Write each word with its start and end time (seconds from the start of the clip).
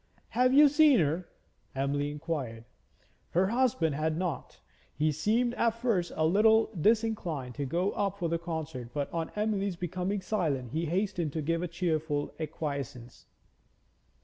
'Have 0.29 0.51
you 0.51 0.67
seen 0.67 0.99
her?' 0.99 1.29
Emily 1.75 2.09
inquired. 2.09 2.65
Her 3.29 3.45
husband 3.49 3.93
had 3.93 4.17
not. 4.17 4.59
He 4.95 5.11
seemed 5.11 5.53
at 5.53 5.75
first 5.75 6.11
a 6.15 6.25
little 6.25 6.71
disinclined 6.73 7.53
to 7.53 7.67
go 7.67 7.91
up 7.91 8.17
for 8.17 8.27
the 8.27 8.39
concert, 8.39 8.89
but 8.95 9.13
on 9.13 9.29
Emily's 9.35 9.75
becoming 9.75 10.19
silent 10.19 10.71
he 10.71 10.85
hastened 10.87 11.33
to 11.33 11.43
give 11.43 11.61
a 11.61 11.67
cheerful 11.67 12.33
acquiescence. 12.39 13.27